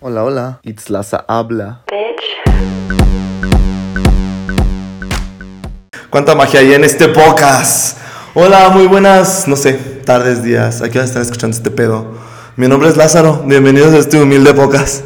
Hola, 0.00 0.22
hola. 0.22 0.60
It's 0.62 0.90
Laza 0.90 1.24
habla. 1.26 1.82
¿Cuánta 6.08 6.36
magia 6.36 6.60
hay 6.60 6.74
en 6.74 6.84
este 6.84 7.08
podcast? 7.08 7.98
Hola, 8.34 8.68
muy 8.68 8.86
buenas, 8.86 9.48
no 9.48 9.56
sé, 9.56 9.72
tardes, 10.04 10.44
días. 10.44 10.82
Aquí 10.82 10.98
van 10.98 11.02
a 11.02 11.08
estar 11.08 11.20
escuchando 11.20 11.56
este 11.56 11.72
pedo. 11.72 12.14
Mi 12.54 12.68
nombre 12.68 12.88
es 12.88 12.96
Lázaro. 12.96 13.42
Bienvenidos 13.44 13.92
a 13.92 13.98
este 13.98 14.22
humilde 14.22 14.54
podcast. 14.54 15.02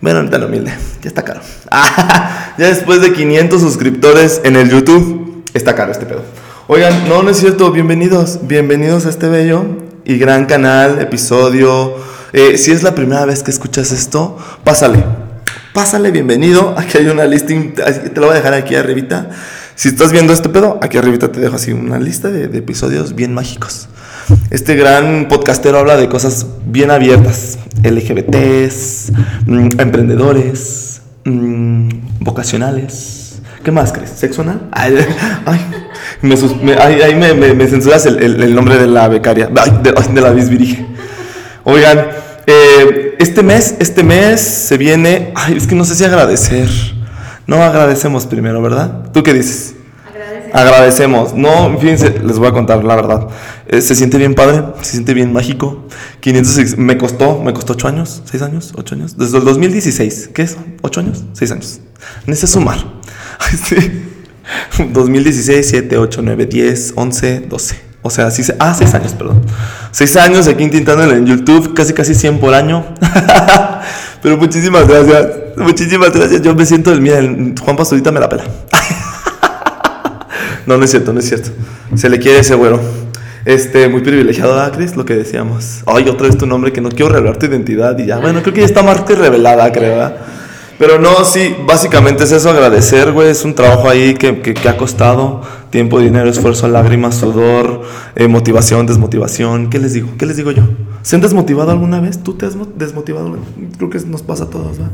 Bueno, 0.00 0.22
no 0.22 0.30
tan 0.30 0.44
humilde, 0.44 0.72
ya 1.02 1.08
está 1.08 1.24
caro. 1.24 1.40
ya 1.72 2.68
después 2.68 3.00
de 3.00 3.12
500 3.12 3.60
suscriptores 3.60 4.42
en 4.44 4.54
el 4.54 4.70
YouTube, 4.70 5.42
está 5.54 5.74
caro 5.74 5.90
este 5.90 6.06
pedo. 6.06 6.22
Oigan, 6.68 7.08
no, 7.08 7.24
no 7.24 7.30
es 7.30 7.38
cierto. 7.38 7.72
Bienvenidos, 7.72 8.38
bienvenidos 8.42 9.06
a 9.06 9.08
este 9.08 9.28
bello 9.28 9.64
y 10.04 10.18
gran 10.18 10.46
canal, 10.46 11.00
episodio 11.00 11.96
eh, 12.32 12.58
si 12.58 12.70
es 12.70 12.82
la 12.82 12.94
primera 12.94 13.24
vez 13.24 13.42
que 13.42 13.50
escuchas 13.50 13.92
esto, 13.92 14.36
pásale. 14.64 15.04
Pásale, 15.72 16.10
bienvenido. 16.10 16.74
Aquí 16.76 16.98
hay 16.98 17.06
una 17.06 17.24
listing, 17.24 17.74
te 17.74 18.20
lo 18.20 18.26
voy 18.26 18.32
a 18.32 18.38
dejar 18.38 18.54
aquí 18.54 18.74
arribita. 18.74 19.30
Si 19.74 19.88
estás 19.88 20.12
viendo 20.12 20.32
este 20.32 20.48
pedo, 20.48 20.78
aquí 20.82 20.98
arribita 20.98 21.32
te 21.32 21.40
dejo 21.40 21.56
así 21.56 21.72
una 21.72 21.98
lista 21.98 22.28
de, 22.28 22.44
episodios 22.58 23.14
bien 23.14 23.32
mágicos. 23.32 23.88
Este 24.50 24.76
gran 24.76 25.26
podcastero 25.28 25.78
habla 25.78 25.96
de 25.96 26.08
cosas 26.08 26.46
bien 26.66 26.90
abiertas. 26.90 27.58
LGBTs, 27.82 29.12
mm, 29.46 29.68
emprendedores, 29.78 31.00
mm, 31.24 31.88
vocacionales. 32.20 33.40
¿Qué 33.64 33.70
más 33.70 33.92
crees? 33.92 34.10
¿Sexo 34.10 34.42
anal? 34.42 34.68
Ay, 34.72 34.94
me, 36.22 36.74
ahí 36.74 37.14
me, 37.14 37.66
censuras 37.66 38.06
el, 38.06 38.54
nombre 38.54 38.76
de 38.76 38.86
la 38.86 39.08
becaria, 39.08 39.46
de, 39.46 39.92
de 39.92 40.20
la 40.20 40.30
bisbirige. 40.30 40.86
Oigan, 41.64 42.08
eh, 42.46 43.16
este 43.18 43.42
mes, 43.42 43.74
este 43.78 44.02
mes 44.02 44.40
se 44.40 44.78
viene. 44.78 45.32
Ay, 45.34 45.56
es 45.56 45.66
que 45.66 45.74
no 45.74 45.84
sé 45.84 45.94
si 45.94 46.04
agradecer. 46.04 46.68
No 47.46 47.62
agradecemos 47.62 48.26
primero, 48.26 48.62
¿verdad? 48.62 49.10
¿Tú 49.12 49.22
qué 49.22 49.34
dices? 49.34 49.74
Agradecemos. 50.06 50.54
Agradecemos. 50.54 51.34
No, 51.34 51.78
fíjense, 51.78 52.20
les 52.24 52.38
voy 52.38 52.48
a 52.48 52.52
contar 52.52 52.82
la 52.82 52.96
verdad. 52.96 53.28
Eh, 53.68 53.80
se 53.82 53.94
siente 53.94 54.18
bien 54.18 54.34
padre, 54.34 54.62
se 54.82 54.92
siente 54.92 55.14
bien 55.14 55.32
mágico. 55.32 55.86
506, 56.20 56.78
me 56.78 56.96
costó, 56.96 57.42
me 57.42 57.52
costó 57.52 57.74
8 57.74 57.88
años, 57.88 58.22
6 58.24 58.42
años, 58.42 58.72
8 58.76 58.94
años. 58.94 59.16
Desde 59.18 59.38
el 59.38 59.44
2016, 59.44 60.30
¿qué 60.34 60.42
es? 60.42 60.56
¿8 60.82 60.98
años? 60.98 61.24
6 61.34 61.52
años. 61.52 61.80
Necesito 62.26 62.58
sumar. 62.58 62.78
Sí. 63.68 63.76
2016, 64.92 65.66
7, 65.68 65.96
8, 65.96 66.20
9, 66.22 66.46
10, 66.46 66.92
11, 66.96 67.40
12. 67.48 67.89
O 68.02 68.08
sea, 68.08 68.30
sí, 68.30 68.42
ah, 68.58 68.74
seis 68.74 68.94
años, 68.94 69.12
perdón. 69.12 69.42
Seis 69.90 70.16
años 70.16 70.48
aquí 70.48 70.64
intentándolo 70.64 71.12
en 71.12 71.26
YouTube, 71.26 71.74
casi 71.74 71.92
casi 71.92 72.14
100 72.14 72.38
por 72.38 72.54
año. 72.54 72.86
Pero 74.22 74.38
muchísimas 74.38 74.88
gracias. 74.88 75.26
Muchísimas 75.56 76.12
gracias. 76.12 76.42
Yo 76.42 76.54
me 76.54 76.64
siento 76.64 76.92
el 76.92 77.02
mío. 77.02 77.14
Juan 77.62 77.76
Pastorita 77.76 78.10
me 78.10 78.20
la 78.20 78.28
pela. 78.28 78.44
no, 80.66 80.78
no 80.78 80.84
es 80.84 80.90
cierto, 80.90 81.12
no 81.12 81.20
es 81.20 81.28
cierto. 81.28 81.50
Se 81.94 82.08
le 82.08 82.18
quiere 82.18 82.38
ese 82.38 82.54
güero. 82.54 82.80
Este, 83.44 83.88
muy 83.88 84.02
privilegiado, 84.02 84.54
¿verdad, 84.54 84.72
Chris? 84.72 84.96
Lo 84.96 85.04
que 85.04 85.14
decíamos. 85.14 85.82
Ay, 85.86 86.08
otra 86.08 86.26
vez 86.26 86.38
tu 86.38 86.46
nombre, 86.46 86.72
que 86.72 86.80
no 86.80 86.90
quiero 86.90 87.10
revelar 87.10 87.36
tu 87.36 87.46
identidad 87.46 87.98
y 87.98 88.06
ya. 88.06 88.18
Bueno, 88.18 88.42
creo 88.42 88.54
que 88.54 88.60
ya 88.60 88.66
está 88.66 88.82
más 88.82 89.02
que 89.02 89.14
revelada, 89.14 89.70
creo, 89.72 89.96
¿verdad? 89.96 90.16
Pero 90.80 90.98
no, 90.98 91.26
sí, 91.26 91.54
básicamente 91.66 92.24
es 92.24 92.32
eso, 92.32 92.48
agradecer, 92.48 93.12
güey. 93.12 93.28
Es 93.28 93.44
un 93.44 93.54
trabajo 93.54 93.90
ahí 93.90 94.14
que, 94.14 94.40
que, 94.40 94.66
ha 94.66 94.78
costado 94.78 95.42
tiempo, 95.68 96.00
dinero, 96.00 96.30
esfuerzo, 96.30 96.68
lágrimas, 96.68 97.16
sudor, 97.16 97.82
eh, 98.16 98.28
motivación, 98.28 98.86
desmotivación. 98.86 99.68
¿Qué 99.68 99.78
les 99.78 99.92
digo? 99.92 100.08
¿Qué 100.18 100.24
les 100.24 100.38
digo 100.38 100.52
yo? 100.52 100.62
¿Se 101.02 101.16
han 101.16 101.20
desmotivado 101.20 101.70
alguna 101.70 102.00
vez? 102.00 102.22
¿Tú 102.22 102.32
te 102.32 102.46
has 102.46 102.56
desmotivado? 102.78 103.36
Creo 103.76 103.90
que 103.90 103.98
nos 104.06 104.22
pasa 104.22 104.44
a 104.44 104.46
todos, 104.48 104.78
¿verdad? 104.78 104.92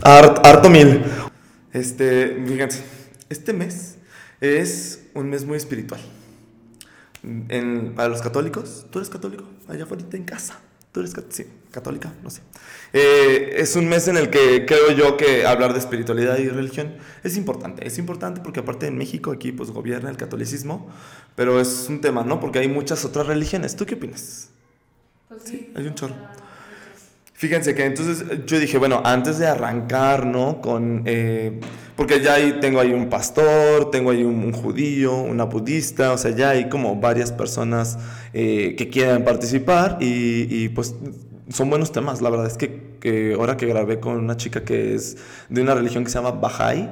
Harto. 0.00 0.42
harto 0.44 0.70
mil. 0.70 1.02
Este, 1.72 2.40
fíjense, 2.46 2.84
este 3.30 3.52
mes 3.52 3.96
es 4.40 5.06
un 5.12 5.28
mes 5.28 5.44
muy 5.44 5.56
espiritual. 5.56 6.00
En, 7.24 7.94
para 7.96 8.10
los 8.10 8.22
católicos, 8.22 8.86
¿tú 8.92 9.00
eres 9.00 9.10
católico? 9.10 9.42
Allá 9.66 9.82
afuera 9.82 10.04
en 10.12 10.22
casa. 10.22 10.60
¿Tú 10.92 11.00
eres 11.00 11.14
sí, 11.30 11.46
católica? 11.70 12.12
No 12.22 12.30
sé. 12.30 12.40
Eh, 12.92 13.56
es 13.58 13.76
un 13.76 13.88
mes 13.88 14.08
en 14.08 14.16
el 14.16 14.30
que 14.30 14.64
creo 14.64 14.92
yo 14.92 15.16
que 15.16 15.44
hablar 15.44 15.74
de 15.74 15.78
espiritualidad 15.78 16.38
y 16.38 16.48
religión 16.48 16.96
es 17.22 17.36
importante. 17.36 17.86
Es 17.86 17.98
importante 17.98 18.40
porque 18.40 18.60
aparte 18.60 18.86
en 18.86 18.96
México 18.96 19.30
aquí 19.30 19.52
pues 19.52 19.70
gobierna 19.70 20.08
el 20.10 20.16
catolicismo, 20.16 20.88
pero 21.36 21.60
es 21.60 21.86
un 21.88 22.00
tema, 22.00 22.24
¿no? 22.24 22.40
Porque 22.40 22.60
hay 22.60 22.68
muchas 22.68 23.04
otras 23.04 23.26
religiones. 23.26 23.76
¿Tú 23.76 23.84
qué 23.84 23.94
opinas? 23.94 24.48
Pues 25.28 25.42
sí, 25.44 25.70
hay 25.74 25.86
un 25.86 25.94
chorro. 25.94 26.14
Fíjense 27.34 27.74
que 27.74 27.84
entonces 27.84 28.24
yo 28.46 28.58
dije, 28.58 28.78
bueno, 28.78 29.00
antes 29.04 29.38
de 29.38 29.46
arrancar, 29.46 30.26
¿no? 30.26 30.60
Con, 30.60 31.02
eh, 31.04 31.60
porque 31.98 32.20
ya 32.20 32.34
ahí 32.34 32.58
tengo 32.60 32.78
ahí 32.78 32.92
un 32.92 33.08
pastor, 33.08 33.90
tengo 33.90 34.12
ahí 34.12 34.22
un, 34.22 34.52
judío, 34.52 35.16
una 35.16 35.46
budista, 35.46 36.12
o 36.12 36.16
sea, 36.16 36.30
ya 36.30 36.50
hay 36.50 36.68
como 36.68 36.94
varias 36.94 37.32
personas 37.32 37.98
eh, 38.32 38.76
que 38.78 38.88
quieren 38.88 39.24
participar 39.24 39.98
y, 39.98 40.68
pues 40.68 40.94
son 41.48 41.70
buenos 41.70 41.90
temas. 41.90 42.22
La 42.22 42.30
verdad 42.30 42.46
es 42.46 42.56
que, 42.56 42.98
que, 43.00 43.34
ahora 43.36 43.56
que 43.56 43.66
grabé 43.66 43.98
con 43.98 44.16
una 44.16 44.36
chica 44.36 44.62
que 44.62 44.94
es 44.94 45.16
de 45.48 45.60
una 45.60 45.74
religión 45.74 46.04
que 46.04 46.10
se 46.10 46.20
llama 46.20 46.40
Bahá'í, 46.40 46.88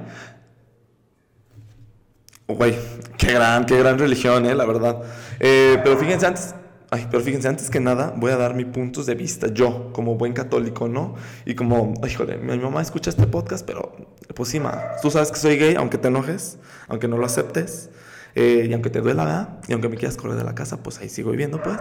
güey, 2.48 2.74
qué 3.16 3.32
gran, 3.32 3.64
qué 3.64 3.78
gran 3.78 4.00
religión, 4.00 4.44
¿eh? 4.44 4.56
La 4.56 4.64
verdad. 4.64 5.04
Eh, 5.38 5.78
pero 5.84 5.96
fíjense, 5.98 6.26
antes 6.26 6.52
Ay, 6.96 7.06
pero 7.10 7.22
fíjense, 7.22 7.46
antes 7.46 7.68
que 7.68 7.78
nada 7.78 8.14
voy 8.16 8.32
a 8.32 8.38
dar 8.38 8.54
mis 8.54 8.64
puntos 8.64 9.04
de 9.04 9.14
vista, 9.14 9.48
yo, 9.52 9.92
como 9.92 10.14
buen 10.14 10.32
católico, 10.32 10.88
¿no? 10.88 11.14
Y 11.44 11.54
como, 11.54 11.92
joder, 12.16 12.40
mi 12.40 12.56
mamá 12.56 12.80
escucha 12.80 13.10
este 13.10 13.26
podcast, 13.26 13.66
pero 13.66 13.94
pues 14.34 14.48
sí, 14.48 14.60
ma, 14.60 14.92
tú 15.02 15.10
sabes 15.10 15.30
que 15.30 15.38
soy 15.38 15.58
gay, 15.58 15.74
aunque 15.74 15.98
te 15.98 16.08
enojes, 16.08 16.56
aunque 16.88 17.06
no 17.06 17.18
lo 17.18 17.26
aceptes, 17.26 17.90
eh, 18.34 18.66
y 18.70 18.72
aunque 18.72 18.88
te 18.88 19.02
duela, 19.02 19.26
¿verdad? 19.26 19.58
Y 19.68 19.74
aunque 19.74 19.90
me 19.90 19.96
quieras 19.96 20.16
correr 20.16 20.38
de 20.38 20.44
la 20.44 20.54
casa, 20.54 20.82
pues 20.82 20.98
ahí 20.98 21.10
sigo 21.10 21.32
viviendo, 21.32 21.60
pues. 21.62 21.76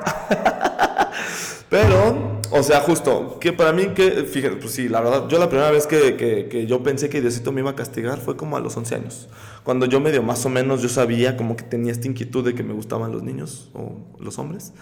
Pero, 1.69 2.41
o 2.51 2.61
sea, 2.61 2.81
justo, 2.81 3.39
que 3.39 3.53
para 3.53 3.71
mí, 3.71 3.87
que, 3.95 4.25
fíjate, 4.25 4.57
pues 4.57 4.73
sí, 4.73 4.89
la 4.89 4.99
verdad, 4.99 5.29
yo 5.29 5.39
la 5.39 5.47
primera 5.47 5.71
vez 5.71 5.87
que, 5.87 6.17
que, 6.17 6.49
que, 6.49 6.67
yo 6.67 6.83
pensé 6.83 7.07
que 7.07 7.21
Diosito 7.21 7.53
me 7.53 7.61
iba 7.61 7.71
a 7.71 7.75
castigar 7.75 8.19
fue 8.19 8.35
como 8.35 8.57
a 8.57 8.59
los 8.59 8.75
11 8.75 8.95
años. 8.95 9.29
Cuando 9.65 9.87
yo 9.87 9.99
medio 9.99 10.23
más 10.23 10.45
o 10.45 10.49
menos, 10.49 10.81
yo 10.81 10.87
sabía 10.87 11.35
como 11.35 11.57
que 11.57 11.63
tenía 11.63 11.91
esta 11.91 12.07
inquietud 12.07 12.45
de 12.45 12.55
que 12.55 12.63
me 12.63 12.73
gustaban 12.73 13.11
los 13.11 13.23
niños 13.23 13.71
o 13.73 13.97
los 14.19 14.39
hombres. 14.39 14.73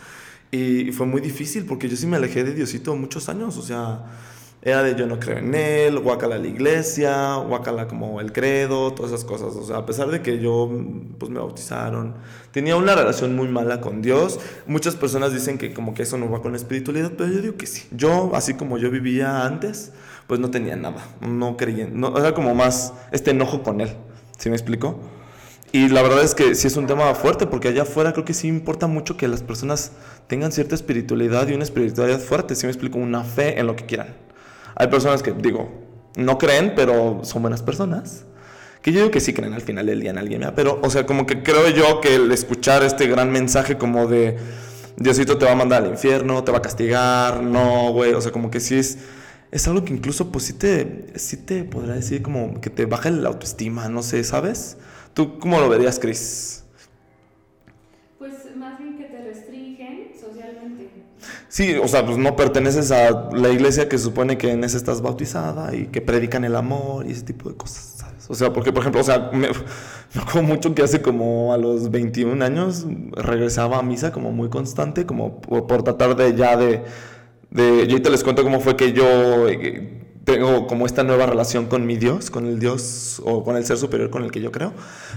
Y 0.51 0.91
fue 0.91 1.07
muy 1.07 1.21
difícil 1.21 1.65
porque 1.65 1.89
yo 1.89 1.97
sí 1.97 2.05
me 2.05 2.17
alejé 2.17 2.43
de 2.43 2.53
Diosito 2.53 2.95
muchos 2.95 3.27
años, 3.29 3.57
o 3.57 3.61
sea, 3.63 4.03
era 4.61 4.83
de 4.83 4.95
yo 4.95 5.07
no 5.07 5.19
creo 5.19 5.39
en 5.39 5.55
él, 5.55 5.99
guacala 5.99 6.37
la 6.37 6.47
iglesia, 6.47 7.35
guacala 7.35 7.87
como 7.87 8.21
el 8.21 8.31
credo, 8.31 8.93
todas 8.93 9.13
esas 9.13 9.25
cosas. 9.25 9.55
O 9.55 9.65
sea, 9.65 9.77
a 9.77 9.85
pesar 9.85 10.09
de 10.09 10.21
que 10.21 10.39
yo, 10.39 10.69
pues 11.17 11.31
me 11.31 11.39
bautizaron, 11.39 12.15
tenía 12.51 12.75
una 12.75 12.93
relación 12.93 13.35
muy 13.35 13.47
mala 13.47 13.81
con 13.81 14.01
Dios. 14.01 14.39
Muchas 14.67 14.95
personas 14.95 15.33
dicen 15.33 15.57
que 15.57 15.73
como 15.73 15.93
que 15.93 16.03
eso 16.03 16.17
no 16.17 16.29
va 16.29 16.41
con 16.41 16.51
la 16.51 16.57
espiritualidad, 16.57 17.13
pero 17.17 17.31
yo 17.31 17.41
digo 17.41 17.55
que 17.55 17.67
sí. 17.67 17.87
Yo, 17.91 18.31
así 18.35 18.53
como 18.53 18.77
yo 18.77 18.91
vivía 18.91 19.45
antes, 19.45 19.93
pues 20.27 20.39
no 20.39 20.51
tenía 20.51 20.75
nada, 20.75 21.05
no 21.21 21.57
creía, 21.57 21.87
no, 21.91 22.17
era 22.17 22.33
como 22.33 22.55
más 22.55 22.93
este 23.11 23.31
enojo 23.31 23.63
con 23.63 23.81
él, 23.81 23.89
¿sí 24.43 24.49
me 24.49 24.57
explico? 24.57 24.99
Y 25.71 25.87
la 25.87 26.01
verdad 26.01 26.21
es 26.21 26.35
que 26.35 26.53
sí 26.53 26.67
es 26.67 26.75
un 26.75 26.85
tema 26.85 27.15
fuerte, 27.15 27.47
porque 27.47 27.69
allá 27.69 27.83
afuera 27.83 28.11
creo 28.11 28.25
que 28.25 28.33
sí 28.33 28.49
importa 28.49 28.87
mucho 28.87 29.15
que 29.15 29.27
las 29.29 29.41
personas 29.41 29.93
tengan 30.27 30.51
cierta 30.51 30.75
espiritualidad 30.75 31.47
y 31.47 31.53
una 31.53 31.63
espiritualidad 31.63 32.19
fuerte, 32.19 32.53
si 32.55 32.65
me 32.65 32.71
explico, 32.71 32.99
una 32.99 33.23
fe 33.23 33.57
en 33.57 33.67
lo 33.67 33.75
que 33.75 33.85
quieran. 33.85 34.15
Hay 34.75 34.87
personas 34.87 35.23
que, 35.23 35.31
digo, 35.31 35.71
no 36.17 36.37
creen, 36.37 36.73
pero 36.75 37.21
son 37.23 37.41
buenas 37.41 37.61
personas. 37.61 38.25
Que 38.81 38.91
yo 38.91 38.99
digo 38.99 39.11
que 39.11 39.21
sí 39.21 39.33
creen 39.33 39.53
al 39.53 39.61
final 39.61 39.85
del 39.85 40.01
día 40.01 40.09
en 40.09 40.17
alguien, 40.17 40.45
pero, 40.57 40.79
o 40.83 40.89
sea, 40.89 41.05
como 41.05 41.25
que 41.25 41.41
creo 41.41 41.69
yo 41.69 42.01
que 42.01 42.15
el 42.15 42.29
escuchar 42.33 42.83
este 42.83 43.07
gran 43.07 43.31
mensaje 43.31 43.77
como 43.77 44.07
de 44.07 44.37
Diosito 44.97 45.37
te 45.37 45.45
va 45.45 45.53
a 45.53 45.55
mandar 45.55 45.83
al 45.83 45.89
infierno, 45.89 46.43
te 46.43 46.51
va 46.51 46.57
a 46.57 46.61
castigar, 46.61 47.41
no, 47.41 47.93
güey, 47.93 48.11
o 48.13 48.19
sea, 48.19 48.33
como 48.33 48.51
que 48.51 48.59
sí 48.59 48.77
es, 48.77 48.97
es 49.53 49.67
algo 49.67 49.85
que 49.85 49.93
incluso, 49.93 50.31
pues 50.31 50.45
sí 50.45 50.53
te, 50.53 51.13
sí 51.15 51.37
te 51.37 51.63
podrá 51.63 51.93
decir 51.93 52.23
como 52.23 52.59
que 52.59 52.71
te 52.71 52.87
baja 52.87 53.11
la 53.11 53.29
autoestima, 53.29 53.87
no 53.87 54.01
sé, 54.01 54.23
¿sabes? 54.23 54.77
¿Tú 55.13 55.37
cómo 55.37 55.59
lo 55.59 55.69
verías, 55.69 55.99
Chris? 55.99 56.63
Sí, 61.49 61.75
o 61.75 61.87
sea, 61.87 62.03
pues 62.03 62.17
no 62.17 62.35
perteneces 62.35 62.91
a 62.91 63.29
la 63.31 63.49
iglesia 63.49 63.87
que 63.87 63.99
supone 63.99 64.39
que 64.39 64.51
en 64.51 64.63
esa 64.63 64.75
estás 64.75 65.03
bautizada 65.03 65.75
y 65.75 65.85
que 65.85 66.01
predican 66.01 66.43
el 66.45 66.55
amor 66.55 67.05
y 67.05 67.11
ese 67.11 67.21
tipo 67.21 67.47
de 67.47 67.55
cosas, 67.55 67.93
¿sabes? 67.97 68.27
O 68.31 68.33
sea, 68.33 68.51
porque, 68.51 68.73
por 68.73 68.81
ejemplo, 68.81 69.01
o 69.01 69.03
sea, 69.03 69.29
me, 69.31 69.49
me 70.15 70.21
acuerdo 70.21 70.41
mucho 70.41 70.73
que 70.73 70.81
hace 70.81 71.03
como 71.03 71.53
a 71.53 71.57
los 71.57 71.91
21 71.91 72.43
años 72.43 72.87
regresaba 73.11 73.77
a 73.77 73.83
misa 73.83 74.11
como 74.11 74.31
muy 74.31 74.49
constante, 74.49 75.05
como 75.05 75.41
por, 75.41 75.83
tratar 75.83 76.15
de 76.15 76.35
ya 76.35 76.57
de, 76.57 76.83
de... 77.53 77.87
Yo 77.87 78.01
te 78.01 78.09
les 78.09 78.23
cuento 78.23 78.43
cómo 78.43 78.59
fue 78.59 78.75
que 78.75 78.93
yo 78.93 79.47
eh, 79.47 80.03
tengo 80.25 80.67
como 80.67 80.85
esta 80.85 81.03
nueva 81.03 81.25
relación 81.25 81.65
con 81.65 81.85
mi 81.85 81.97
Dios, 81.97 82.29
con 82.29 82.45
el 82.47 82.57
Dios 82.57 83.21
o 83.25 83.43
con 83.43 83.57
el 83.57 83.65
ser 83.65 83.77
superior 83.77 84.09
con 84.09 84.23
el 84.23 84.31
que 84.31 84.39
yo 84.39 84.51
creo. 84.51 84.73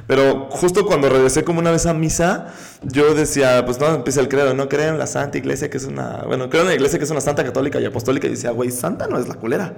Pero 0.09 0.49
justo 0.51 0.85
cuando 0.85 1.09
regresé 1.09 1.45
como 1.45 1.61
una 1.61 1.71
vez 1.71 1.87
a 1.87 1.95
misa, 1.95 2.53
yo 2.83 3.15
decía, 3.15 3.65
pues 3.65 3.79
no, 3.79 3.95
empieza 3.95 4.21
el 4.21 4.29
credo, 4.29 4.55
no 4.55 4.69
creo 4.69 4.89
en 4.89 4.99
la 4.99 5.07
Santa 5.07 5.39
Iglesia, 5.39 5.71
que 5.71 5.77
es 5.77 5.85
una, 5.85 6.25
bueno, 6.27 6.51
creo 6.51 6.63
en 6.63 6.69
la 6.69 6.75
Iglesia 6.75 6.99
que 6.99 7.05
es 7.05 7.11
una 7.11 7.21
Santa 7.21 7.45
Católica 7.45 7.81
y 7.81 7.85
Apostólica, 7.85 8.27
y 8.27 8.31
decía, 8.31 8.51
güey, 8.51 8.73
Santa 8.73 9.07
no 9.07 9.19
es 9.19 9.29
la 9.29 9.35
culera. 9.35 9.75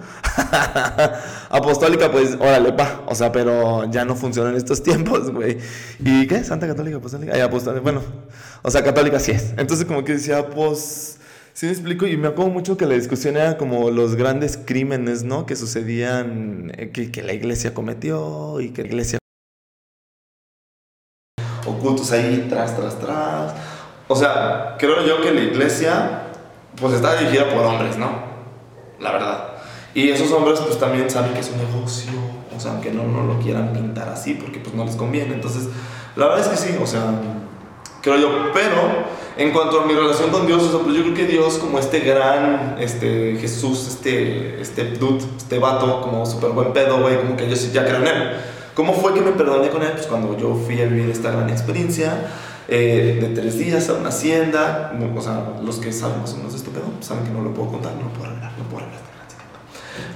Apostólica, 1.50 2.10
pues, 2.10 2.37
órale, 2.40 2.72
pa, 2.72 3.02
o 3.06 3.14
sea, 3.14 3.31
pero 3.31 3.90
ya 3.90 4.06
no 4.06 4.16
funciona 4.16 4.49
en 4.50 4.56
estos 4.56 4.82
tiempos, 4.82 5.31
güey. 5.31 5.58
¿Y 6.00 6.26
qué? 6.26 6.43
Santa 6.43 6.66
Católica, 6.66 6.96
Apostólica, 6.96 7.32
ay, 7.34 7.43
Apostólica, 7.43 7.82
bueno, 7.82 8.02
o 8.62 8.70
sea, 8.70 8.82
Católica 8.82 9.20
sí 9.20 9.32
es. 9.32 9.52
Entonces 9.58 9.84
como 9.84 10.05
que 10.05 10.14
decía, 10.14 10.49
pues 10.49 11.19
Sí, 11.58 11.66
me 11.66 11.72
explico. 11.72 12.06
Y 12.06 12.16
me 12.16 12.28
acuerdo 12.28 12.52
mucho 12.52 12.76
que 12.76 12.87
la 12.87 12.94
discusión 12.94 13.37
era 13.37 13.56
como 13.56 13.90
los 13.90 14.14
grandes 14.14 14.56
crímenes, 14.56 15.25
¿no? 15.25 15.44
Que 15.44 15.56
sucedían, 15.56 16.70
eh, 16.78 16.93
que, 16.93 17.20
la 17.20 17.32
iglesia 17.32 17.75
cometió 17.75 18.60
y 18.60 18.70
que 18.70 18.82
la 18.82 18.88
iglesia. 18.88 19.19
ocultos 21.66 22.12
ahí, 22.12 22.46
tras, 22.49 22.76
tras, 22.76 23.00
tras. 23.00 23.55
O 24.06 24.14
sea, 24.14 24.76
creo 24.78 25.05
yo 25.05 25.20
que 25.20 25.32
la 25.32 25.40
iglesia, 25.40 26.28
pues 26.81 26.94
está 26.94 27.16
dirigida 27.19 27.52
por 27.52 27.64
hombres, 27.64 27.96
¿no? 27.96 28.08
La 29.00 29.10
verdad. 29.10 29.49
Y 29.94 30.10
esos 30.10 30.31
hombres, 30.31 30.60
pues 30.60 30.78
también 30.78 31.10
saben 31.10 31.34
que 31.34 31.40
es 31.40 31.50
un 31.50 31.58
negocio. 31.58 32.12
O 32.56 32.60
sea, 32.60 32.70
aunque 32.70 32.93
no, 32.93 33.02
no 33.02 33.25
lo 33.25 33.40
quieran 33.40 33.72
pintar 33.72 34.08
así, 34.08 34.34
porque 34.34 34.60
pues 34.60 34.76
no 34.76 34.84
les 34.84 34.94
conviene. 34.94 35.34
Entonces, 35.34 35.69
la 36.14 36.28
verdad 36.28 36.52
es 36.52 36.60
que 36.60 36.69
sí, 36.69 36.78
o 36.81 36.87
sea, 36.87 37.20
creo 38.00 38.16
yo. 38.16 38.52
Pero 38.55 39.08
en 39.38 39.52
cuanto 39.52 39.81
a 39.81 39.87
mi 39.87 39.94
relación 39.94 40.31
con 40.31 40.49
Dios, 40.49 40.69
pues 40.82 40.96
yo 40.96 41.02
creo 41.02 41.14
que 41.14 41.26
Dios 41.26 41.58
como 41.58 41.79
este 41.79 42.00
gran, 42.00 42.76
este 42.81 43.37
Jesús, 43.40 43.87
este, 43.87 44.61
este 44.61 44.85
dude, 44.85 45.25
este 45.37 45.61
vato, 45.61 46.02
como 46.02 46.26
súper 46.26 46.50
buen 46.50 46.73
pedo, 46.73 47.00
güey, 47.00 47.17
como 47.19 47.37
que 47.37 47.49
yo 47.49 47.55
sí 47.55 47.70
ya 47.73 47.85
creo 47.85 47.99
en 47.99 48.08
él. 48.08 48.32
¿Cómo 48.75 48.93
fue 48.94 49.14
que 49.14 49.20
me 49.20 49.31
perdoné 49.31 49.70
con 49.70 49.82
él? 49.82 49.93
Pues 49.93 50.08
cuando 50.08 50.37
yo 50.37 50.55
fui 50.55 50.82
a 50.82 50.87
vivir 50.87 51.08
esta 51.11 51.31
gran 51.31 51.49
experiencia 51.50 52.32
eh, 52.67 53.19
de 53.20 53.29
tres 53.29 53.56
días 53.58 53.88
a 53.88 53.94
una 53.94 54.08
hacienda, 54.08 54.93
o 55.17 55.20
sea, 55.20 55.55
los 55.62 55.76
que 55.76 55.93
saben 55.93 56.20
más 56.20 56.32
o 56.32 56.38
menos 56.38 56.52
de 56.52 56.58
esto 56.58 56.70
pedo, 56.73 56.87
saben 57.00 57.23
que 57.23 57.31
no 57.31 57.41
lo 57.43 57.55
puedo 57.55 57.70
contar, 57.70 57.93
no 57.94 58.12
puedo 58.12 58.32
hablar, 58.32 58.50
no 58.58 58.64
puedo 58.64 58.84
hablar. 58.84 59.00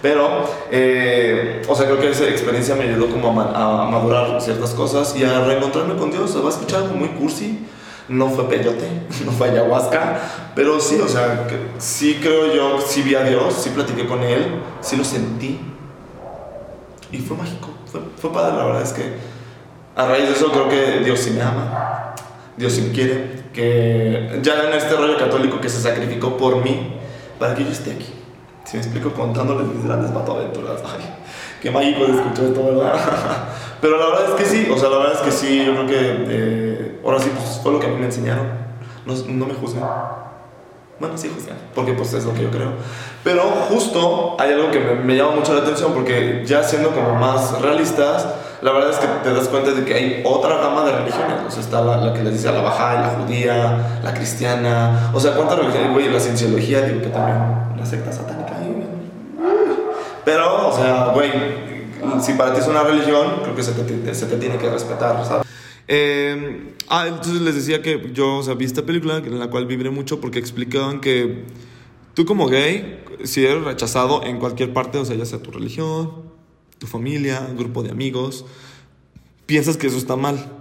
Pero, 0.01 0.51
eh, 0.73 1.63
o 1.69 1.77
sea, 1.77 1.87
creo 1.87 2.01
que 2.01 2.11
esa 2.11 2.29
experiencia 2.29 2.75
me 2.75 2.85
ayudó 2.85 3.09
como 3.09 3.41
a, 3.41 3.85
a, 3.85 3.89
madurar 3.89 4.41
ciertas 4.41 4.71
cosas 4.71 5.15
y 5.17 5.23
a 5.23 5.45
reencontrarme 5.45 5.95
con 5.95 6.11
Dios. 6.11 6.37
Va 6.43 6.49
a 6.49 6.51
escuchar 6.51 6.85
muy 6.95 7.09
cursi, 7.11 7.65
no 8.09 8.29
fue 8.29 8.49
peyote, 8.49 8.89
no 9.25 9.33
fue 9.33 9.51
ayahuasca, 9.51 10.21
pero 10.55 10.81
sí, 10.81 11.01
o 11.01 11.09
sea, 11.09 11.47
sí 11.79 12.19
creo 12.21 12.55
yo, 12.55 12.81
sí 12.81 13.03
vi 13.03 13.15
a 13.15 13.25
Dios, 13.25 13.55
sí 13.55 13.71
platiqué 13.71 14.07
con 14.07 14.23
Él, 14.23 14.61
sí 14.81 14.97
lo 14.97 15.05
sentí. 15.05 15.61
Y 17.11 17.19
fue 17.19 17.37
mágico, 17.37 17.69
fue, 18.17 18.33
padre, 18.33 18.57
la 18.57 18.65
verdad 18.65 18.83
es 18.83 18.93
que 18.93 19.03
a 19.95 20.07
raíz 20.07 20.25
de 20.25 20.33
eso 20.33 20.51
creo 20.51 20.69
que 20.69 21.05
Dios 21.05 21.21
sí 21.21 21.31
me 21.31 21.43
ama, 21.43 22.15
Dios 22.57 22.73
sí 22.73 22.81
me 22.81 22.93
quiere, 22.93 23.43
que 23.53 24.41
ya 24.43 24.69
en 24.69 24.73
este 24.73 24.95
rollo 24.97 25.19
católico 25.19 25.61
que 25.61 25.69
se 25.69 25.81
sacrificó 25.81 26.39
por 26.39 26.65
mí 26.65 26.97
para 27.39 27.55
que 27.55 27.65
yo 27.65 27.71
esté 27.71 27.93
aquí. 27.93 28.09
Si 28.65 28.79
me 28.79 28.83
explico 28.83 29.13
contándoles 29.13 29.67
mis 29.67 29.85
grandes 29.85 30.11
patoaventuras, 30.11 30.81
ay, 30.85 31.05
qué 31.63 31.71
mágico 31.71 32.05
de 32.05 32.13
escuchar 32.13 32.45
esto, 32.47 32.65
¿verdad? 32.65 32.95
Pero 33.81 33.97
la 33.97 34.07
verdad 34.07 34.25
es 34.31 34.35
que 34.35 34.45
sí, 34.45 34.69
o 34.71 34.77
sea, 34.77 34.89
la 34.89 34.99
verdad 34.99 35.15
es 35.15 35.21
que 35.21 35.31
sí, 35.31 35.65
yo 35.65 35.73
creo 35.75 35.87
que 35.87 36.25
eh, 36.29 37.01
ahora 37.05 37.21
sí, 37.21 37.31
pues 37.35 37.61
fue 37.63 37.73
lo 37.73 37.79
que 37.81 37.87
a 37.87 37.91
mí 37.91 37.97
me 37.97 38.07
enseñaron. 38.07 38.49
No, 39.07 39.15
no 39.15 39.47
me 39.47 39.55
juzgan. 39.55 39.85
Bueno, 40.99 41.17
sí 41.17 41.31
juzgan, 41.35 41.57
porque 41.75 41.93
pues 41.93 42.13
es 42.15 42.25
lo 42.25 42.35
que 42.35 42.43
yo 42.43 42.51
creo. 42.51 42.73
Pero 43.25 43.43
justo 43.69 44.37
hay 44.39 44.53
algo 44.53 44.71
que 44.71 44.81
me, 44.81 44.95
me, 44.97 45.17
llama 45.17 45.37
mucho 45.37 45.55
la 45.55 45.63
atención, 45.63 45.93
porque 45.93 46.43
ya 46.45 46.63
siendo 46.63 46.91
como 46.91 47.15
más 47.15 47.61
realistas, 47.61 48.27
la 48.61 48.73
verdad 48.73 48.91
es 48.91 48.99
que 48.99 49.07
te 49.25 49.33
das 49.33 49.49
cuenta 49.49 49.73
de 49.73 49.85
que 49.85 49.95
hay 49.95 50.23
otra 50.25 50.57
gama 50.59 50.85
de 50.85 50.93
religiones. 50.93 51.39
O 51.47 51.51
sea, 51.51 51.63
está 51.63 51.81
la, 51.81 51.97
la 51.97 52.13
que 52.13 52.23
les 52.23 52.35
dice 52.35 52.53
la 52.53 52.61
baja, 52.61 52.95
la 52.95 53.09
judía, 53.09 54.01
la 54.03 54.15
cristiana. 54.15 55.11
O 55.13 55.19
sea, 55.19 55.35
¿cuántas 55.35 55.59
religiones? 55.59 55.93
Güey, 55.93 56.09
la 56.09 56.21
cienciología, 56.21 56.83
digo 56.83 57.01
que 57.03 57.09
también, 57.09 57.39
la 57.77 57.87
secta 57.87 58.13
satánica. 58.13 58.42
Pero, 60.25 60.69
o 60.69 60.77
sea, 60.77 61.09
güey, 61.09 61.31
si 62.21 62.33
para 62.35 62.55
ti 62.55 62.61
es 62.61 62.67
una 62.67 62.83
religión, 62.83 63.41
creo 63.43 63.55
que 63.55 63.63
se 63.63 63.73
te, 63.73 64.15
se 64.15 64.27
te 64.27 64.37
tiene 64.37 64.57
que 64.57 64.71
respetar, 64.71 65.25
¿sabes? 65.25 65.47
Eh, 65.89 66.75
ah, 66.89 67.07
entonces 67.09 67.43
les 67.43 67.55
decía 67.55 67.83
que 67.83 68.11
yo, 68.13 68.37
o 68.37 68.43
sea, 68.43 68.55
vi 68.55 68.65
esta 68.65 68.83
película 68.83 69.19
en 69.19 69.39
la 69.39 69.51
cual 69.51 69.67
vibré 69.67 69.91
mucho 69.91 70.21
porque 70.21 70.39
explicaban 70.39 71.01
que 71.01 71.45
tú 72.15 72.25
como 72.25 72.47
gay, 72.47 73.03
si 73.25 73.45
eres 73.45 73.65
rechazado 73.65 74.23
en 74.25 74.39
cualquier 74.39 74.73
parte, 74.73 74.99
o 74.99 75.05
sea, 75.05 75.17
ya 75.17 75.27
sea 75.27 75.41
tu 75.41 75.51
religión, 75.51 76.33
tu 76.79 76.87
familia, 76.87 77.47
un 77.49 77.57
grupo 77.57 77.83
de 77.83 77.91
amigos, 77.91 78.45
piensas 79.47 79.77
que 79.77 79.87
eso 79.87 79.99
está 79.99 80.17
mal. 80.17 80.59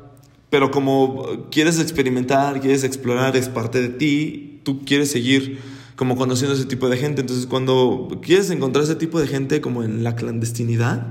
Pero 0.49 0.69
como 0.69 1.47
quieres 1.49 1.79
experimentar, 1.79 2.59
quieres 2.59 2.83
explorar, 2.83 3.37
es 3.37 3.47
parte 3.47 3.81
de 3.81 3.89
ti, 3.89 4.59
tú 4.63 4.83
quieres 4.83 5.09
seguir 5.09 5.59
como 6.01 6.15
conociendo 6.15 6.55
ese 6.55 6.65
tipo 6.65 6.89
de 6.89 6.97
gente. 6.97 7.21
Entonces, 7.21 7.45
cuando 7.45 8.07
quieres 8.23 8.49
encontrar 8.49 8.83
ese 8.83 8.95
tipo 8.95 9.19
de 9.19 9.27
gente 9.27 9.61
como 9.61 9.83
en 9.83 10.03
la 10.03 10.15
clandestinidad, 10.15 11.05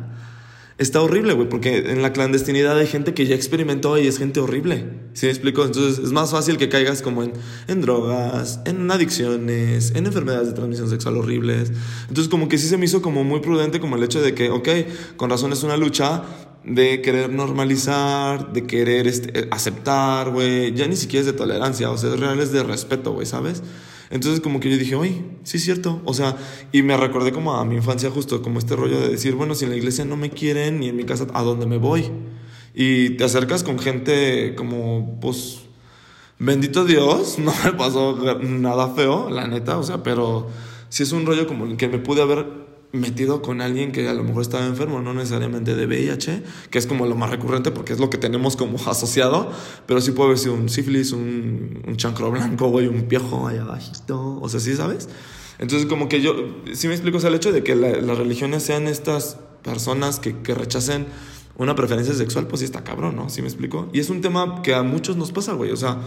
está 0.79 1.01
horrible, 1.01 1.35
güey, 1.35 1.49
porque 1.49 1.93
en 1.93 2.03
la 2.03 2.13
clandestinidad 2.13 2.77
hay 2.77 2.89
gente 2.89 3.15
que 3.15 3.25
ya 3.25 3.37
experimentó 3.37 3.97
y 3.99 4.09
es 4.09 4.19
gente 4.19 4.41
horrible. 4.41 4.91
¿Sí 5.13 5.27
me 5.27 5.31
explico? 5.31 5.65
Entonces 5.65 6.01
es 6.05 6.11
más 6.11 6.33
fácil 6.33 6.57
que 6.57 6.69
caigas 6.69 7.03
como 7.03 7.23
en, 7.23 7.35
en 7.69 7.83
drogas, 7.83 8.63
en 8.65 8.91
adicciones, 8.91 9.93
en 9.95 10.07
enfermedades 10.07 10.49
de 10.49 10.55
transmisión 10.55 10.91
sexual 10.91 11.19
horribles. 11.19 11.71
Entonces 12.09 12.29
como 12.29 12.49
que 12.49 12.59
sí 12.59 12.67
se 12.67 12.77
me 12.77 12.87
hizo 12.87 13.01
como 13.01 13.23
muy 13.23 13.39
prudente 13.39 13.79
como 13.79 13.95
el 13.95 14.03
hecho 14.03 14.21
de 14.21 14.35
que, 14.35 14.51
ok, 14.51 14.69
con 15.15 15.31
razón 15.31 15.53
es 15.53 15.63
una 15.63 15.77
lucha 15.77 16.25
de 16.65 17.01
querer 17.01 17.31
normalizar, 17.31 18.53
de 18.53 18.67
querer 18.67 19.07
este, 19.07 19.47
aceptar, 19.53 20.31
güey, 20.31 20.75
ya 20.75 20.89
ni 20.89 20.97
siquiera 20.97 21.21
es 21.21 21.27
de 21.27 21.33
tolerancia, 21.33 21.93
o 21.93 21.97
sea, 21.97 22.13
es 22.13 22.19
real 22.19 22.41
es 22.41 22.51
de 22.51 22.65
respeto, 22.65 23.13
güey, 23.13 23.25
¿sabes? 23.25 23.63
Entonces 24.11 24.41
como 24.41 24.59
que 24.59 24.69
yo 24.69 24.77
dije, 24.77 24.97
oye, 24.97 25.23
sí 25.45 25.57
es 25.57 25.65
cierto. 25.65 26.03
O 26.05 26.15
sea, 26.15 26.37
y 26.73 26.83
me 26.83 26.97
recordé 26.97 27.33
como 27.33 27.55
a 27.55 27.65
mi 27.65 27.77
infancia 27.77 28.11
justo, 28.11 28.43
como 28.43 28.59
este 28.59 28.75
rollo 28.75 29.01
de 29.01 29.09
decir, 29.09 29.35
bueno, 29.37 29.55
si 29.55 29.65
en 29.65 29.71
la 29.71 29.77
iglesia 29.77 30.05
no 30.05 30.17
me 30.17 30.31
quieren, 30.31 30.81
ni 30.81 30.89
en 30.89 30.97
mi 30.97 31.05
casa, 31.05 31.27
¿a 31.33 31.43
dónde 31.43 31.67
me 31.67 31.79
voy? 31.79 32.11
Y 32.75 33.11
te 33.11 33.25
acercas 33.25 33.63
con 33.63 33.79
gente 33.79 34.55
como, 34.57 35.19
pues, 35.21 35.61
bendito 36.39 36.85
Dios, 36.85 37.39
no 37.41 37.53
me 37.65 37.73
pasó 37.73 38.19
nada 38.43 38.89
feo, 38.95 39.31
la 39.31 39.47
neta, 39.47 39.79
o 39.79 39.85
sea, 39.85 40.03
pero 40.03 40.49
sí 40.89 41.05
es 41.05 41.13
un 41.13 41.25
rollo 41.25 41.47
como 41.47 41.65
el 41.67 41.77
que 41.77 41.89
me 41.89 41.99
pude 41.99 42.21
haber 42.23 42.70
metido 42.93 43.41
con 43.43 43.61
alguien 43.61 43.93
que 43.93 44.09
a 44.09 44.15
lo 44.15 44.25
mejor 44.25 44.43
estaba 44.43 44.67
enfermo, 44.67 45.01
no 45.01 45.15
necesariamente 45.15 45.75
de 45.75 45.87
VIH, 45.87 46.43
que 46.71 46.79
es 46.79 46.87
como 46.87 47.07
lo 47.07 47.15
más 47.15 47.31
recurrente 47.31 47.71
porque 47.71 47.93
es 47.93 48.01
lo 48.01 48.11
que 48.11 48.19
tenemos 48.19 48.57
como 48.57 48.79
asociado, 48.87 49.53
pero 49.87 50.01
sí 50.01 50.13
puede 50.13 50.29
haber 50.29 50.39
sido 50.39 50.55
un 50.55 50.69
sífilis, 50.69 51.13
un, 51.13 51.83
un 51.87 51.97
chancro 51.97 52.31
blanco, 52.31 52.69
güey, 52.69 52.89
un 52.89 53.03
piojo 53.03 53.47
ahí 53.47 53.59
abajito, 53.59 54.39
o 54.41 54.49
sea, 54.49 54.61
sí, 54.61 54.75
¿sabes? 54.75 55.09
Entonces, 55.59 55.87
como 55.89 56.09
que 56.09 56.23
yo, 56.23 56.35
sí 56.73 56.89
me 56.89 56.95
explico, 56.95 57.19
o 57.19 57.21
sea, 57.21 57.29
el 57.29 57.37
hecho 57.37 57.53
de 57.53 57.63
que 57.63 57.75
las 57.75 58.17
religiones 58.17 58.63
sean 58.63 58.89
estas 58.89 59.37
personas 59.63 60.19
que, 60.19 60.39
que 60.39 60.55
rechacen 60.55 61.07
una 61.59 61.75
preferencia 61.75 62.15
sexual, 62.15 62.47
pues 62.47 62.61
sí 62.61 62.65
está 62.65 62.83
cabrón, 62.83 63.15
¿no? 63.17 63.29
¿Sí 63.29 63.43
me 63.43 63.49
explico? 63.49 63.91
Y 63.93 64.01
es 64.01 64.09
un 64.09 64.23
tema 64.23 64.63
que 64.63 64.75
a 64.75 64.83
muchos 64.83 65.19
nos 65.19 65.33
pasa, 65.33 65.53
güey, 65.53 65.71
o 65.71 65.77
sea, 65.77 65.99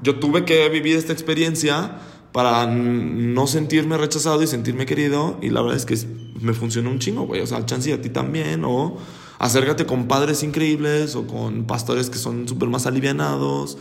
yo 0.00 0.20
tuve 0.20 0.44
que 0.44 0.68
vivir 0.68 0.96
esta 0.96 1.12
experiencia 1.12 1.98
para 2.32 2.66
no 2.66 3.46
sentirme 3.46 3.96
rechazado 3.96 4.42
y 4.42 4.46
sentirme 4.46 4.86
querido. 4.86 5.38
Y 5.40 5.50
la 5.50 5.62
verdad 5.62 5.76
es 5.76 5.86
que 5.86 5.96
me 6.40 6.52
funcionó 6.52 6.90
un 6.90 6.98
chingo, 6.98 7.22
güey. 7.22 7.40
O 7.40 7.46
sea, 7.46 7.64
chance 7.66 7.90
y 7.90 7.92
a 7.92 8.00
ti 8.00 8.10
también. 8.10 8.64
O 8.64 8.98
acércate 9.38 9.86
con 9.86 10.08
padres 10.08 10.42
increíbles 10.42 11.14
o 11.14 11.26
con 11.26 11.64
pastores 11.64 12.10
que 12.10 12.18
son 12.18 12.46
súper 12.48 12.68
más 12.68 12.86
alivianados. 12.86 13.78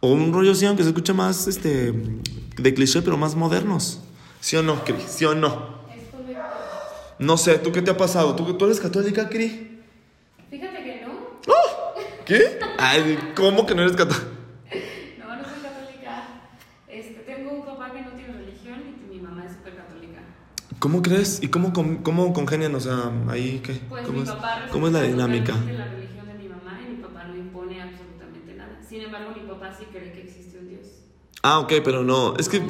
O 0.00 0.08
un 0.08 0.32
rollo 0.32 0.52
así, 0.52 0.66
aunque 0.66 0.82
se 0.82 0.90
escuche 0.90 1.12
más 1.12 1.46
este, 1.46 1.92
de 2.58 2.74
cliché, 2.74 3.02
pero 3.02 3.16
más 3.16 3.34
modernos. 3.34 4.00
¿Sí 4.40 4.56
o 4.56 4.62
no, 4.62 4.84
Cris? 4.84 5.04
¿Sí 5.08 5.24
o 5.24 5.34
no? 5.34 5.74
No 7.18 7.36
sé, 7.36 7.58
¿tú 7.58 7.72
qué 7.72 7.80
te 7.80 7.90
ha 7.90 7.96
pasado? 7.96 8.34
¿Tú, 8.34 8.54
tú 8.54 8.64
eres 8.66 8.80
católica, 8.80 9.28
Cris? 9.28 9.52
Fíjate 10.50 10.82
que 10.82 11.04
no. 11.06 11.12
¡Oh! 11.46 11.94
¿Qué? 12.26 12.58
Ay, 12.76 13.32
¿cómo 13.34 13.64
que 13.64 13.74
no 13.74 13.82
eres 13.82 13.96
católica? 13.96 14.33
¿Cómo 20.84 21.00
crees? 21.00 21.42
¿Y 21.42 21.48
cómo, 21.48 21.72
cómo 21.72 22.34
congenian? 22.34 22.74
O 22.74 22.78
sea, 22.78 23.10
ahí 23.28 23.62
qué? 23.64 23.80
Pues 23.88 24.04
¿Cómo, 24.04 24.18
mi 24.18 24.24
es, 24.24 24.28
papá 24.28 24.66
¿Cómo 24.70 24.86
es 24.86 24.92
la 24.92 25.00
dinámica? 25.00 25.54
la 25.54 25.86
religión 25.86 26.26
de 26.28 26.34
mi 26.34 26.46
mamá 26.46 26.78
y 26.86 26.96
mi 26.96 27.02
papá 27.02 27.24
no 27.24 27.34
impone 27.38 27.80
absolutamente 27.80 28.54
nada. 28.54 28.78
Sin 28.86 29.00
embargo, 29.00 29.30
mi 29.34 29.48
papá 29.48 29.74
sí 29.74 29.86
cree 29.90 30.12
que 30.12 30.20
existe 30.20 30.58
un 30.58 30.68
Dios. 30.68 30.82
Ah, 31.42 31.60
ok, 31.60 31.72
pero 31.82 32.04
no, 32.04 32.34
es 32.36 32.50
que 32.50 32.60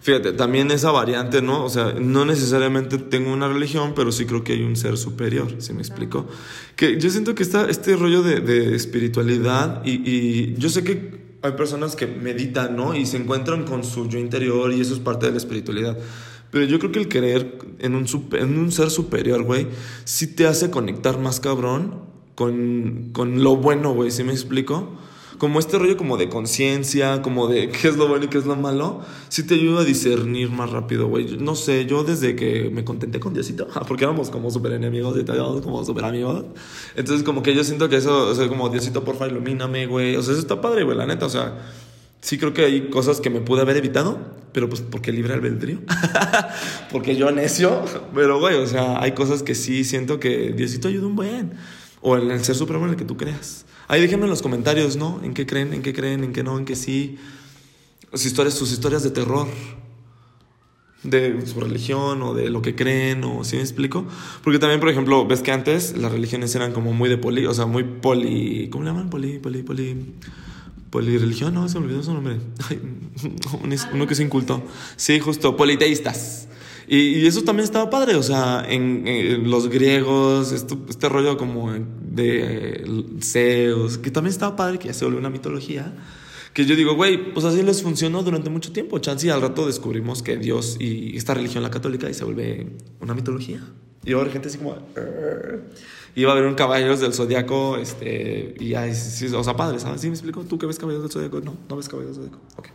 fíjate, 0.00 0.32
también 0.32 0.70
esa 0.70 0.92
variante, 0.92 1.42
¿no? 1.42 1.62
O 1.62 1.68
sea, 1.68 1.92
no 1.92 2.24
necesariamente 2.24 2.96
tengo 2.96 3.34
una 3.34 3.48
religión, 3.48 3.92
pero 3.94 4.12
sí 4.12 4.24
creo 4.24 4.42
que 4.42 4.54
hay 4.54 4.62
un 4.62 4.74
ser 4.74 4.96
superior, 4.96 5.60
¿se 5.60 5.74
me 5.74 5.80
explicó? 5.80 6.26
Que 6.74 6.98
yo 6.98 7.10
siento 7.10 7.34
que 7.34 7.42
está 7.42 7.68
este 7.68 7.96
rollo 7.96 8.22
de, 8.22 8.40
de 8.40 8.74
espiritualidad 8.76 9.82
y, 9.84 10.10
y 10.10 10.54
yo 10.56 10.70
sé 10.70 10.84
que 10.84 11.36
hay 11.42 11.52
personas 11.52 11.96
que 11.96 12.06
meditan, 12.06 12.76
¿no? 12.76 12.94
Y 12.94 13.04
se 13.04 13.18
encuentran 13.18 13.64
con 13.64 13.84
su 13.84 14.08
yo 14.08 14.18
interior 14.18 14.72
y 14.72 14.80
eso 14.80 14.94
es 14.94 15.00
parte 15.00 15.26
de 15.26 15.32
la 15.32 15.38
espiritualidad. 15.38 15.98
Pero 16.50 16.64
yo 16.64 16.78
creo 16.78 16.92
que 16.92 16.98
el 17.00 17.08
creer 17.08 17.58
en 17.78 17.94
un, 17.94 18.08
super- 18.08 18.40
en 18.42 18.58
un 18.58 18.72
ser 18.72 18.90
superior, 18.90 19.42
güey, 19.42 19.66
sí 20.04 20.26
te 20.28 20.46
hace 20.46 20.70
conectar 20.70 21.18
más 21.18 21.40
cabrón 21.40 21.94
con, 22.34 23.10
con 23.12 23.42
lo 23.42 23.56
bueno, 23.56 23.92
güey, 23.94 24.10
¿sí 24.10 24.24
me 24.24 24.32
explico? 24.32 24.88
Como 25.38 25.60
este 25.60 25.78
rollo 25.78 25.96
como 25.96 26.16
de 26.16 26.28
conciencia, 26.28 27.22
como 27.22 27.46
de 27.46 27.68
qué 27.82 27.86
es 27.88 27.96
lo 27.96 28.08
bueno 28.08 28.24
y 28.24 28.28
qué 28.28 28.38
es 28.38 28.46
lo 28.46 28.56
malo, 28.56 29.00
sí 29.28 29.44
te 29.46 29.54
ayuda 29.54 29.82
a 29.82 29.84
discernir 29.84 30.50
más 30.50 30.70
rápido, 30.70 31.06
güey. 31.06 31.36
No 31.38 31.54
sé, 31.54 31.86
yo 31.86 32.02
desde 32.02 32.34
que 32.34 32.70
me 32.72 32.82
contenté 32.84 33.20
con 33.20 33.34
Diosito, 33.34 33.68
porque 33.86 34.04
éramos 34.04 34.30
como 34.30 34.50
súper 34.50 34.72
enemigos 34.72 35.16
y 35.16 35.20
éramos 35.20 35.60
como 35.62 35.84
súper 35.84 36.06
amigos, 36.06 36.44
entonces 36.96 37.24
como 37.24 37.42
que 37.42 37.54
yo 37.54 37.62
siento 37.62 37.88
que 37.88 37.96
eso, 37.96 38.26
o 38.28 38.34
sea, 38.34 38.48
como 38.48 38.68
Diosito, 38.68 39.04
porfa, 39.04 39.28
ilumíname, 39.28 39.86
güey. 39.86 40.16
O 40.16 40.22
sea, 40.22 40.32
eso 40.32 40.40
está 40.40 40.60
padre, 40.60 40.82
güey, 40.84 40.96
la 40.96 41.06
neta, 41.06 41.26
o 41.26 41.30
sea, 41.30 41.56
sí 42.20 42.38
creo 42.38 42.54
que 42.54 42.64
hay 42.64 42.90
cosas 42.90 43.20
que 43.20 43.30
me 43.30 43.40
pude 43.40 43.62
haber 43.62 43.76
evitado, 43.76 44.18
pero 44.52 44.68
pues 44.68 44.80
porque 44.80 45.12
libre 45.12 45.34
albedrío, 45.34 45.80
porque 46.92 47.16
yo 47.16 47.30
necio, 47.30 47.84
pero 48.14 48.40
güey, 48.40 48.56
o 48.56 48.66
sea, 48.66 49.00
hay 49.00 49.12
cosas 49.12 49.42
que 49.42 49.54
sí 49.54 49.84
siento 49.84 50.18
que 50.18 50.52
Diosito 50.52 50.88
ayuda 50.88 51.06
un 51.06 51.16
buen, 51.16 51.52
o 52.00 52.16
en 52.16 52.30
el 52.30 52.44
ser 52.44 52.54
supremo 52.54 52.84
en 52.84 52.90
el 52.92 52.96
que 52.96 53.04
tú 53.04 53.16
creas. 53.16 53.66
Ahí 53.88 54.02
déjenme 54.02 54.24
en 54.24 54.30
los 54.30 54.42
comentarios, 54.42 54.96
¿no? 54.96 55.20
¿En 55.22 55.32
qué 55.32 55.46
creen? 55.46 55.72
¿En 55.72 55.82
qué 55.82 55.94
creen? 55.94 56.22
¿En 56.22 56.32
qué 56.34 56.42
no? 56.42 56.58
¿En 56.58 56.66
qué 56.66 56.76
sí? 56.76 57.16
Sus 58.12 58.26
historias, 58.26 58.54
sus 58.54 58.70
historias 58.70 59.02
de 59.02 59.10
terror. 59.10 59.48
De 61.02 61.46
su 61.46 61.58
religión 61.60 62.20
o 62.22 62.34
de 62.34 62.50
lo 62.50 62.60
que 62.60 62.74
creen, 62.74 63.24
o 63.24 63.44
si 63.44 63.56
me 63.56 63.62
explico. 63.62 64.04
Porque 64.44 64.58
también, 64.58 64.80
por 64.80 64.90
ejemplo, 64.90 65.26
ves 65.26 65.40
que 65.40 65.52
antes 65.52 65.96
las 65.96 66.12
religiones 66.12 66.54
eran 66.54 66.72
como 66.72 66.92
muy 66.92 67.08
de 67.08 67.16
poli, 67.16 67.46
o 67.46 67.54
sea, 67.54 67.64
muy 67.64 67.82
poli. 67.82 68.68
¿Cómo 68.68 68.84
le 68.84 68.90
llaman? 68.90 69.08
Poli, 69.08 69.38
poli, 69.38 69.62
poli. 69.62 69.96
Polirreligión, 70.90 71.52
no, 71.54 71.68
se 71.68 71.78
me 71.78 71.86
olvidó 71.86 72.02
su 72.02 72.14
nombre. 72.14 72.36
Ay, 72.70 72.80
uno 73.92 74.06
que 74.06 74.14
se 74.14 74.22
incultó. 74.22 74.62
Sí, 74.96 75.18
justo, 75.20 75.56
politeístas. 75.56 76.48
Y, 76.86 76.96
y 77.18 77.26
eso 77.26 77.42
también 77.42 77.64
estaba 77.64 77.90
padre, 77.90 78.14
o 78.14 78.22
sea, 78.22 78.64
en, 78.66 79.06
en 79.06 79.50
los 79.50 79.68
griegos, 79.68 80.52
esto- 80.52 80.86
este 80.88 81.08
rollo 81.10 81.36
como 81.36 81.70
de 81.72 82.84
Zeus, 83.22 83.98
que 83.98 84.10
también 84.10 84.32
estaba 84.32 84.56
padre, 84.56 84.78
que 84.78 84.86
ya 84.88 84.94
se 84.94 85.04
volvió 85.04 85.20
una 85.20 85.28
mitología. 85.30 85.94
Que 86.54 86.64
yo 86.64 86.74
digo, 86.74 86.94
güey, 86.94 87.34
pues 87.34 87.44
así 87.44 87.62
les 87.62 87.82
funcionó 87.82 88.22
durante 88.22 88.48
mucho 88.48 88.72
tiempo. 88.72 88.98
Chance 88.98 89.26
y 89.26 89.30
al 89.30 89.42
rato 89.42 89.66
descubrimos 89.66 90.22
que 90.22 90.38
Dios 90.38 90.76
y 90.80 91.14
esta 91.16 91.34
religión, 91.34 91.62
la 91.62 91.70
católica, 91.70 92.08
y 92.08 92.14
se 92.14 92.24
vuelve 92.24 92.66
una 93.00 93.12
mitología. 93.14 93.60
Y 94.08 94.14
va 94.14 94.20
a 94.20 94.22
haber 94.22 94.32
gente 94.32 94.48
así 94.48 94.56
como. 94.56 94.70
Va 94.70 96.28
a 96.30 96.32
haber 96.32 96.46
un 96.46 96.54
caballeros 96.54 96.98
del 97.00 97.12
zodiaco, 97.12 97.76
este. 97.76 98.54
Y 98.58 98.74
sí, 98.94 99.26
o 99.26 99.44
sea, 99.44 99.54
padre, 99.54 99.78
¿sabes? 99.78 100.00
¿Sí 100.00 100.06
me 100.06 100.14
explico? 100.14 100.44
¿Tú 100.44 100.58
que 100.58 100.64
ves 100.64 100.78
caballeros 100.78 101.04
del 101.04 101.12
zodiaco? 101.12 101.42
No, 101.42 101.54
no 101.68 101.76
ves 101.76 101.90
caballeros 101.90 102.16
del 102.16 102.30
zodiaco. 102.30 102.42
Ok. 102.56 102.68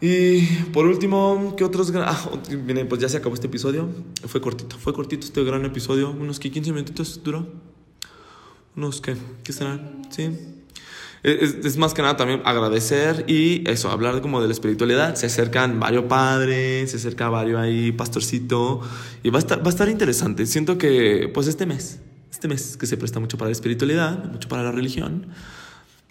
Y 0.00 0.40
por 0.72 0.86
último, 0.86 1.54
¿qué 1.56 1.62
otros 1.62 1.92
gran... 1.92 2.08
Ah, 2.08 2.30
miren, 2.66 2.88
pues 2.88 3.00
ya 3.00 3.08
se 3.08 3.18
acabó 3.18 3.36
este 3.36 3.46
episodio. 3.46 3.88
Fue 4.26 4.40
cortito, 4.40 4.76
fue 4.76 4.92
cortito 4.92 5.24
este 5.24 5.44
gran 5.44 5.64
episodio. 5.64 6.10
Unos 6.10 6.40
que 6.40 6.50
15 6.50 6.72
minutitos 6.72 7.22
duró. 7.22 7.46
Unos 8.74 9.00
que, 9.00 9.16
¿qué 9.44 9.52
serán? 9.52 10.02
Sí. 10.10 10.36
Es, 11.22 11.56
es 11.64 11.76
más 11.76 11.92
que 11.92 12.02
nada 12.02 12.16
también 12.16 12.40
agradecer 12.44 13.24
y 13.28 13.68
eso, 13.68 13.90
hablar 13.90 14.22
como 14.22 14.40
de 14.40 14.46
la 14.46 14.52
espiritualidad. 14.52 15.14
Se 15.16 15.26
acercan 15.26 15.78
varios 15.78 16.04
padres, 16.04 16.90
se 16.90 16.96
acerca 16.96 17.28
varios 17.28 17.60
ahí, 17.60 17.92
pastorcito. 17.92 18.80
Y 19.22 19.30
va 19.30 19.38
a 19.38 19.40
estar, 19.40 19.60
va 19.62 19.66
a 19.66 19.70
estar 19.70 19.88
interesante. 19.88 20.46
Siento 20.46 20.78
que, 20.78 21.30
pues 21.32 21.46
este 21.46 21.66
mes, 21.66 22.00
este 22.30 22.48
mes 22.48 22.76
que 22.76 22.86
se 22.86 22.96
presta 22.96 23.20
mucho 23.20 23.36
para 23.36 23.48
la 23.48 23.52
espiritualidad, 23.52 24.24
mucho 24.32 24.48
para 24.48 24.62
la 24.62 24.72
religión. 24.72 25.26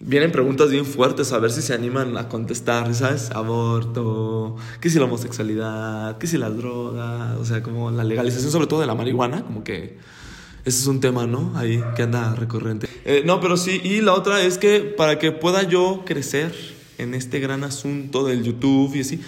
Vienen 0.02 0.32
preguntas 0.32 0.70
bien 0.70 0.86
fuertes 0.86 1.30
a 1.32 1.38
ver 1.38 1.50
si 1.50 1.60
se 1.60 1.74
animan 1.74 2.16
a 2.16 2.28
contestar, 2.28 2.94
¿sabes? 2.94 3.30
Aborto, 3.32 4.56
qué 4.80 4.88
si 4.88 4.98
la 4.98 5.04
homosexualidad, 5.04 6.16
qué 6.16 6.26
si 6.26 6.38
las 6.38 6.56
drogas, 6.56 7.36
o 7.36 7.44
sea, 7.44 7.62
como 7.62 7.90
la 7.90 8.02
legalización 8.02 8.50
sobre 8.50 8.66
todo 8.66 8.80
de 8.80 8.86
la 8.86 8.94
marihuana, 8.94 9.42
como 9.42 9.62
que 9.62 9.98
ese 10.64 10.80
es 10.80 10.86
un 10.86 11.00
tema, 11.00 11.26
¿no? 11.26 11.52
Ahí 11.56 11.82
que 11.96 12.02
anda 12.02 12.34
recurrente. 12.34 12.88
Eh, 13.04 13.22
no, 13.24 13.40
pero 13.40 13.56
sí, 13.56 13.80
y 13.82 14.00
la 14.00 14.14
otra 14.14 14.42
es 14.42 14.58
que 14.58 14.80
para 14.80 15.18
que 15.18 15.32
pueda 15.32 15.62
yo 15.62 16.02
crecer 16.04 16.54
en 16.98 17.14
este 17.14 17.40
gran 17.40 17.64
asunto 17.64 18.24
del 18.24 18.42
YouTube 18.42 18.94
y 18.94 19.00
así, 19.00 19.20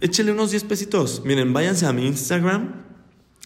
échale 0.00 0.32
unos 0.32 0.50
10 0.50 0.64
pesitos. 0.64 1.22
Miren, 1.24 1.52
váyanse 1.52 1.86
a 1.86 1.92
mi 1.92 2.06
Instagram, 2.06 2.82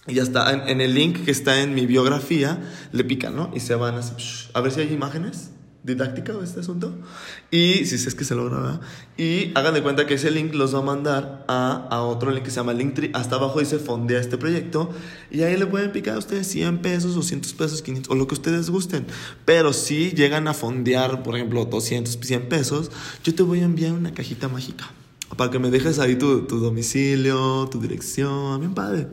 y 0.06 0.14
ya 0.14 0.22
está, 0.22 0.52
en, 0.52 0.80
el 0.80 0.94
link 0.94 1.24
que 1.24 1.30
está 1.30 1.60
en 1.60 1.74
mi 1.74 1.84
biografía, 1.84 2.60
le 2.92 3.04
pican, 3.04 3.34
¿no? 3.34 3.50
Y 3.54 3.60
se 3.60 3.74
van 3.74 3.96
así, 3.96 4.12
a 4.54 4.60
ver 4.60 4.72
si 4.72 4.80
hay 4.80 4.92
imágenes 4.92 5.50
didácticas 5.86 6.36
de 6.38 6.44
este 6.44 6.60
asunto. 6.60 6.92
Y 7.50 7.86
si 7.86 7.94
es 7.94 8.14
que 8.14 8.24
se 8.24 8.34
logra, 8.34 8.58
¿verdad? 8.58 8.80
Y 9.16 9.52
hagan 9.54 9.72
de 9.72 9.82
cuenta 9.82 10.04
que 10.04 10.14
ese 10.14 10.30
link 10.30 10.52
los 10.52 10.74
va 10.74 10.80
a 10.80 10.82
mandar 10.82 11.44
a, 11.46 11.86
a 11.90 12.02
otro 12.02 12.32
link 12.32 12.44
que 12.44 12.50
se 12.50 12.56
llama 12.56 12.72
Linktree. 12.72 13.12
Hasta 13.14 13.36
abajo 13.36 13.60
dice 13.60 13.78
fondea 13.78 14.18
este 14.18 14.36
proyecto. 14.36 14.90
Y 15.30 15.42
ahí 15.42 15.56
le 15.56 15.66
pueden 15.66 15.92
picar 15.92 16.16
a 16.16 16.18
ustedes 16.18 16.48
100 16.48 16.78
pesos, 16.78 17.14
200 17.14 17.52
pesos, 17.54 17.82
500, 17.82 18.10
o 18.10 18.16
lo 18.16 18.26
que 18.26 18.34
ustedes 18.34 18.68
gusten. 18.68 19.06
Pero 19.44 19.72
si 19.72 20.10
llegan 20.10 20.48
a 20.48 20.54
fondear, 20.54 21.22
por 21.22 21.36
ejemplo, 21.36 21.64
200, 21.64 22.18
100 22.20 22.48
pesos, 22.48 22.90
yo 23.22 23.34
te 23.34 23.44
voy 23.44 23.60
a 23.60 23.64
enviar 23.64 23.92
una 23.92 24.12
cajita 24.12 24.48
mágica. 24.48 24.90
Para 25.36 25.50
que 25.50 25.58
me 25.58 25.70
dejes 25.70 25.98
ahí 25.98 26.16
tu, 26.16 26.42
tu 26.46 26.58
domicilio, 26.58 27.68
tu 27.70 27.80
dirección, 27.80 28.60
bien 28.60 28.74
padre. 28.74 29.06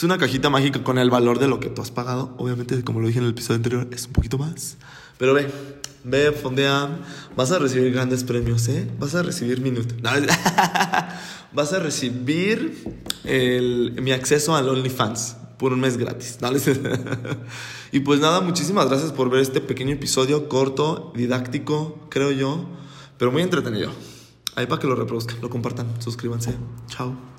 Es 0.00 0.04
una 0.04 0.16
cajita 0.16 0.48
mágica 0.48 0.82
con 0.82 0.96
el 0.96 1.10
valor 1.10 1.38
de 1.38 1.46
lo 1.46 1.60
que 1.60 1.68
tú 1.68 1.82
has 1.82 1.90
pagado. 1.90 2.34
Obviamente, 2.38 2.82
como 2.82 3.00
lo 3.00 3.08
dije 3.08 3.18
en 3.18 3.26
el 3.26 3.32
episodio 3.32 3.56
anterior, 3.56 3.86
es 3.92 4.06
un 4.06 4.14
poquito 4.14 4.38
más. 4.38 4.78
Pero 5.18 5.34
ve, 5.34 5.46
ve, 6.04 6.32
fondea. 6.32 7.00
Vas 7.36 7.52
a 7.52 7.58
recibir 7.58 7.92
grandes 7.92 8.24
premios, 8.24 8.66
¿eh? 8.68 8.90
Vas 8.98 9.14
a 9.14 9.22
recibir 9.22 9.60
minutos. 9.60 9.92
No, 10.02 10.08
vas 11.52 11.72
a 11.74 11.78
recibir 11.80 12.82
el- 13.24 13.98
mi 14.00 14.12
acceso 14.12 14.56
al 14.56 14.70
OnlyFans 14.70 15.36
por 15.58 15.74
un 15.74 15.80
mes 15.80 15.98
gratis. 15.98 16.38
¿no? 16.40 16.48
y 17.92 18.00
pues 18.00 18.20
nada, 18.20 18.40
muchísimas 18.40 18.88
gracias 18.88 19.12
por 19.12 19.28
ver 19.28 19.40
este 19.42 19.60
pequeño 19.60 19.92
episodio 19.92 20.48
corto, 20.48 21.12
didáctico, 21.14 22.06
creo 22.08 22.30
yo, 22.30 22.64
pero 23.18 23.32
muy 23.32 23.42
entretenido. 23.42 23.90
Ahí 24.56 24.64
para 24.64 24.80
que 24.80 24.86
lo 24.86 24.94
reproduzcan, 24.94 25.36
lo 25.42 25.50
compartan, 25.50 26.00
suscríbanse. 26.00 26.54
Chao. 26.88 27.29